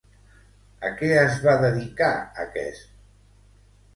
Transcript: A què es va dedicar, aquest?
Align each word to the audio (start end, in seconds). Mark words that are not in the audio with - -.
A 0.89 0.89
què 1.01 1.09
es 1.17 1.35
va 1.43 1.53
dedicar, 1.65 2.09
aquest? 2.45 2.91